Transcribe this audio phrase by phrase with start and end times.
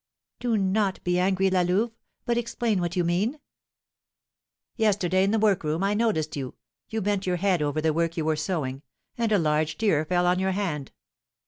[0.39, 1.91] "Do not be angry, La Louve,
[2.25, 3.39] but explain what you mean."
[4.75, 6.55] "Yesterday, in the workroom, I noticed you,
[6.89, 8.81] you bent your head over the work you were sewing,
[9.15, 10.91] and a large tear fell on your hand.